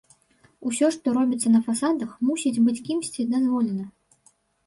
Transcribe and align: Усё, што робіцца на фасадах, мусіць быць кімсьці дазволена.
Усё, 0.69 0.87
што 0.95 1.11
робіцца 1.17 1.51
на 1.55 1.59
фасадах, 1.67 2.15
мусіць 2.29 2.61
быць 2.69 2.83
кімсьці 2.89 3.27
дазволена. 3.35 3.85